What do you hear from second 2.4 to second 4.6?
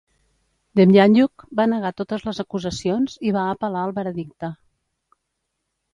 acusacions i va apel·lar el veredicte.